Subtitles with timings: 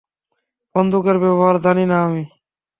[0.75, 2.23] বন্দুকের ব্যবহার জানি না আমি।